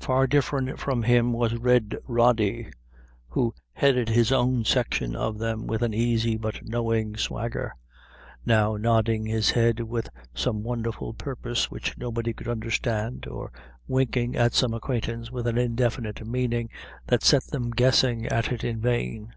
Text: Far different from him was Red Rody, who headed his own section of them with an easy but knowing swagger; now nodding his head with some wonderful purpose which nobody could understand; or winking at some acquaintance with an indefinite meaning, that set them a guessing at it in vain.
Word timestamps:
Far 0.00 0.26
different 0.26 0.80
from 0.80 1.02
him 1.02 1.34
was 1.34 1.58
Red 1.58 1.98
Rody, 2.06 2.70
who 3.28 3.52
headed 3.74 4.08
his 4.08 4.32
own 4.32 4.64
section 4.64 5.14
of 5.14 5.36
them 5.38 5.66
with 5.66 5.82
an 5.82 5.92
easy 5.92 6.38
but 6.38 6.66
knowing 6.66 7.18
swagger; 7.18 7.74
now 8.46 8.76
nodding 8.78 9.26
his 9.26 9.50
head 9.50 9.80
with 9.80 10.08
some 10.32 10.62
wonderful 10.62 11.12
purpose 11.12 11.70
which 11.70 11.98
nobody 11.98 12.32
could 12.32 12.48
understand; 12.48 13.26
or 13.26 13.52
winking 13.86 14.36
at 14.36 14.54
some 14.54 14.72
acquaintance 14.72 15.30
with 15.30 15.46
an 15.46 15.58
indefinite 15.58 16.26
meaning, 16.26 16.70
that 17.08 17.22
set 17.22 17.42
them 17.48 17.66
a 17.72 17.76
guessing 17.76 18.24
at 18.28 18.50
it 18.52 18.64
in 18.64 18.80
vain. 18.80 19.34